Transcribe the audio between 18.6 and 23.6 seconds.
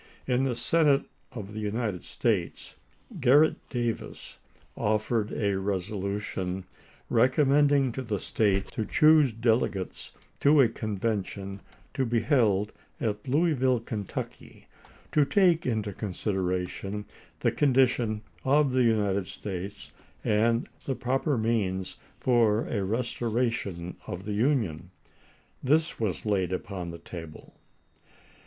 the United States and the proper means for a restora "Globe,"